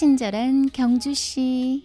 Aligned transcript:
친절한 0.00 0.70
경주 0.72 1.12
씨. 1.12 1.84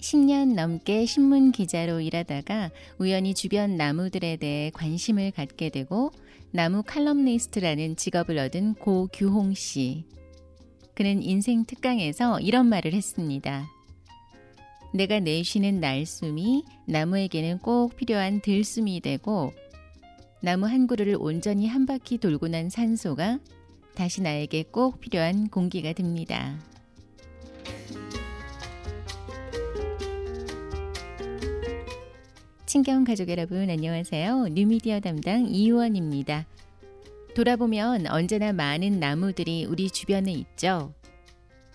(10년) 0.00 0.52
넘게 0.54 1.06
신문 1.06 1.50
기자로 1.50 2.00
일하다가 2.02 2.70
우연히 2.98 3.32
주변 3.32 3.78
나무들에 3.78 4.36
대해 4.36 4.70
관심을 4.74 5.30
갖게 5.30 5.70
되고 5.70 6.10
나무 6.50 6.82
칼럼니스트라는 6.82 7.96
직업을 7.96 8.36
얻은 8.36 8.74
고규홍 8.74 9.54
씨. 9.54 10.04
그는 10.94 11.22
인생 11.22 11.64
특강에서 11.64 12.38
이런 12.40 12.66
말을 12.66 12.92
했습니다. 12.92 13.77
내가 14.92 15.20
내쉬는 15.20 15.80
날숨이 15.80 16.64
나무에게는 16.86 17.58
꼭 17.58 17.96
필요한 17.96 18.40
들숨이 18.40 19.00
되고 19.00 19.52
나무 20.40 20.66
한 20.66 20.86
그루를 20.86 21.16
온전히 21.18 21.66
한 21.66 21.84
바퀴 21.84 22.18
돌고 22.18 22.48
난 22.48 22.70
산소가 22.70 23.38
다시 23.94 24.22
나에게 24.22 24.64
꼭 24.70 25.00
필요한 25.00 25.48
공기가 25.48 25.92
됩니다. 25.92 26.58
친경 32.64 33.04
가족 33.04 33.28
여러분 33.30 33.68
안녕하세요. 33.70 34.48
뉴미디어 34.48 35.00
담당 35.00 35.46
이유원입니다. 35.48 36.46
돌아보면 37.34 38.06
언제나 38.08 38.52
많은 38.52 39.00
나무들이 39.00 39.64
우리 39.64 39.90
주변에 39.90 40.32
있죠. 40.32 40.92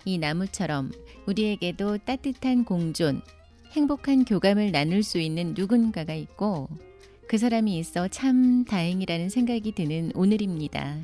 이 0.04 0.18
나무처럼 0.18 0.92
우리에게도 1.26 1.98
따뜻한 1.98 2.64
공존, 2.64 3.22
행복한 3.72 4.24
교감을 4.24 4.70
나눌 4.72 5.02
수 5.02 5.18
있는 5.18 5.54
누군가가 5.56 6.14
있고 6.14 6.68
그 7.26 7.38
사람이 7.38 7.78
있어 7.78 8.08
참 8.08 8.64
다행이라는 8.64 9.28
생각이 9.30 9.72
드는 9.72 10.12
오늘입니다. 10.14 10.98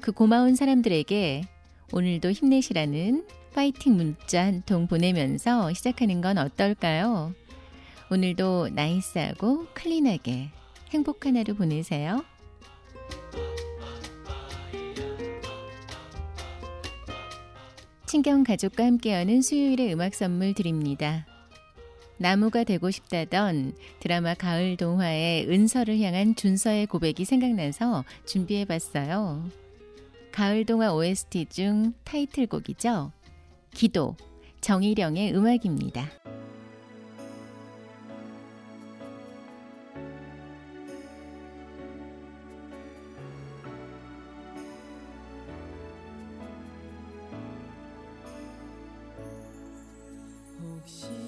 그 0.00 0.12
고마운 0.12 0.56
사람들에게 0.56 1.44
오늘도 1.92 2.32
힘내시라는 2.32 3.24
파이팅 3.54 3.96
문자 3.96 4.44
한 4.44 4.62
통 4.66 4.86
보내면서 4.86 5.72
시작하는 5.72 6.20
건 6.20 6.36
어떨까요? 6.38 7.32
오늘도 8.10 8.70
nice하고 8.72 9.66
clean하게 9.74 10.50
행복한 10.90 11.36
하루 11.36 11.54
보내세요. 11.54 12.22
친경 18.06 18.44
가족과 18.44 18.84
함께하는 18.84 19.42
수요일의 19.42 19.92
음악 19.92 20.14
선물 20.14 20.54
드립니다. 20.54 21.26
나무가 22.18 22.62
되고 22.62 22.90
싶다던 22.90 23.74
드라마 23.98 24.34
가을 24.34 24.76
동화의 24.76 25.50
은서를 25.50 26.00
향한 26.00 26.36
준서의 26.36 26.86
고백이 26.86 27.24
생각나서 27.24 28.04
준비해 28.24 28.64
봤어요. 28.64 29.44
가을 30.32 30.64
동화 30.64 30.94
OST 30.94 31.46
중 31.46 31.94
타이틀곡이죠. 32.04 33.10
기도, 33.74 34.16
정희령의 34.60 35.34
음악입니다. 35.34 36.08
心。 50.86 51.25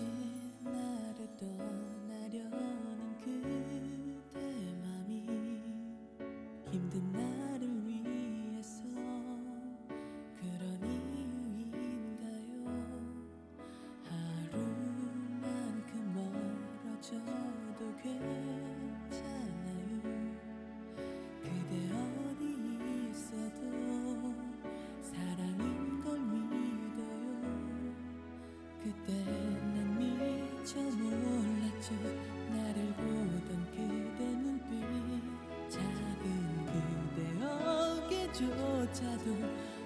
나를 31.95 32.93
보던 32.95 33.67
그대 33.71 34.25
눈빛 34.25 35.71
작은 35.71 36.25
그대 36.67 37.19
어깨조차도 37.45 39.27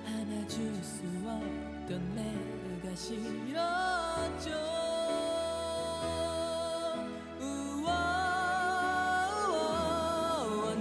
안아줄 0.07 0.75
수 0.83 1.05
없던 1.25 1.91
내가 2.15 2.95
싫었죠. 2.95 4.51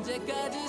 언제까지 0.01 0.60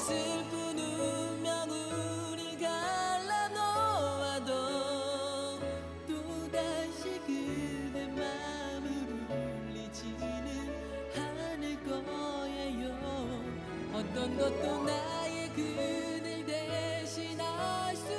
어떤 14.12 14.36
것도 14.36 14.84
나의 14.84 15.48
그늘 15.54 16.44
대신할 16.44 17.96
수 17.96 18.12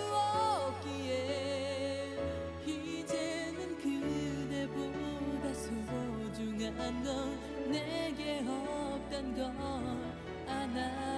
없기에 0.74 2.18
이제는 2.66 3.78
그대보다 3.78 5.54
소중한 5.54 7.04
건 7.04 7.72
내게 7.72 8.40
없단 8.40 9.36
걸아 9.36 11.13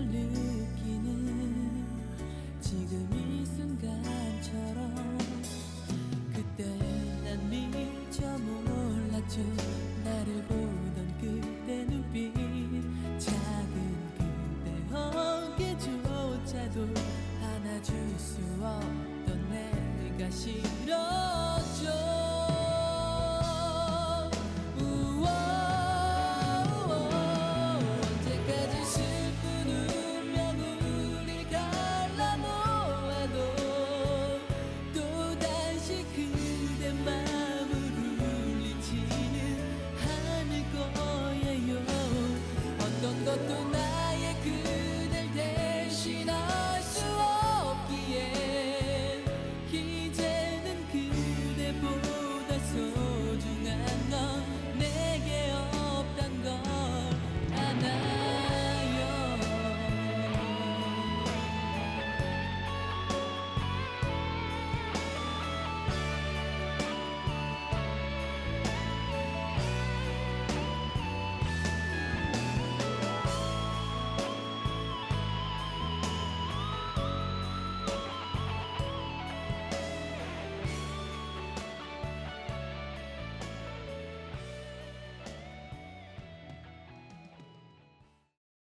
숨 0.00 0.49